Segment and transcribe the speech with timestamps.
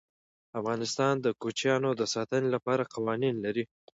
[0.59, 3.63] افغانستان د کوچیانو د ساتنې لپاره قوانین لري.